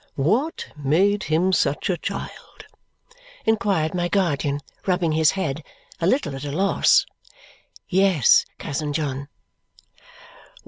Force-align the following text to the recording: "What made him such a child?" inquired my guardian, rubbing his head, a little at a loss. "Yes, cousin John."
"What 0.15 0.69
made 0.75 1.25
him 1.25 1.53
such 1.53 1.87
a 1.87 1.95
child?" 1.95 2.65
inquired 3.45 3.93
my 3.93 4.07
guardian, 4.07 4.61
rubbing 4.87 5.11
his 5.11 5.29
head, 5.37 5.63
a 5.99 6.07
little 6.07 6.35
at 6.35 6.43
a 6.43 6.51
loss. 6.51 7.05
"Yes, 7.87 8.43
cousin 8.57 8.93
John." 8.93 9.27